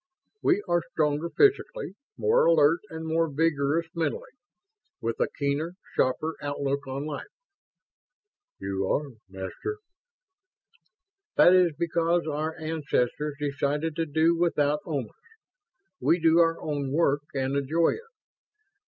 "We 0.41 0.63
are 0.67 0.81
stronger 0.93 1.29
physically, 1.29 1.93
more 2.17 2.45
alert 2.47 2.79
and 2.89 3.05
more 3.05 3.29
vigorous 3.31 3.85
mentally, 3.93 4.31
with 4.99 5.19
a 5.19 5.27
keener, 5.37 5.75
sharper 5.93 6.37
outlook 6.41 6.87
on 6.87 7.05
life?" 7.05 7.27
"You 8.57 8.87
are, 8.87 9.11
Master." 9.29 9.77
"That 11.35 11.53
is 11.53 11.73
because 11.77 12.25
our 12.25 12.57
ancestors 12.57 13.35
decided 13.39 13.95
to 13.97 14.07
do 14.07 14.35
without 14.35 14.79
Omans. 14.87 15.11
We 15.99 16.19
do 16.19 16.39
our 16.39 16.59
own 16.59 16.91
work 16.91 17.21
and 17.35 17.55
enjoy 17.55 17.89
it. 17.93 18.11